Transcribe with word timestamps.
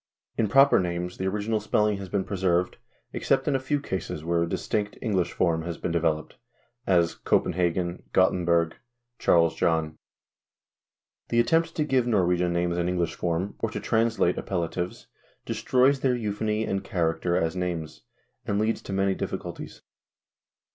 In 0.35 0.47
proper 0.47 0.79
names 0.79 1.17
the 1.19 1.27
original 1.27 1.59
spelling 1.59 1.97
has 1.99 2.09
been 2.09 2.23
preserved, 2.23 2.77
except 3.13 3.47
in 3.47 3.55
a 3.55 3.59
few 3.59 3.79
cases 3.79 4.23
where 4.25 4.41
a 4.41 4.49
distinct 4.49 4.97
English 4.99 5.31
form 5.31 5.61
has 5.61 5.77
been 5.77 5.91
developed; 5.91 6.37
as, 6.87 7.13
Copenhagen, 7.13 8.01
Grottenborg, 8.11 8.73
Charles 9.19 9.53
John. 9.55 9.99
The 11.29 11.39
at 11.41 11.45
tempt 11.45 11.75
to 11.75 11.83
give 11.83 12.07
Norwegian 12.07 12.51
names 12.51 12.79
an 12.79 12.89
English 12.89 13.13
form, 13.13 13.53
or 13.59 13.69
to 13.69 13.79
translate 13.79 14.37
appellatives, 14.39 15.05
destroys 15.45 15.99
their 15.99 16.15
euphony 16.15 16.63
and 16.63 16.83
character 16.83 17.37
as 17.37 17.55
names, 17.55 18.01
and 18.47 18.57
leads 18.57 18.81
to 18.81 18.93
many 18.93 19.13
difficulties. 19.13 19.83